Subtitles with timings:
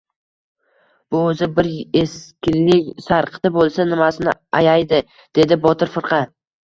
[1.15, 1.67] —Bu o‘zi bir...
[2.01, 5.03] eskilik sarqiti bo‘lsa, nimasini ayaydi?—
[5.41, 6.23] dedi Botir firqa.